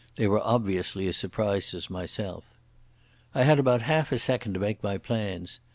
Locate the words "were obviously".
0.25-1.07